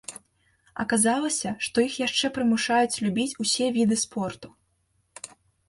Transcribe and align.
Аказалася, 0.83 1.49
што 1.65 1.77
іх 1.89 1.93
яшчэ 2.07 2.31
прымушаюць 2.39 3.01
любіць 3.05 3.29
усе 3.47 3.71
віды 3.79 4.01
спорту. 4.07 4.47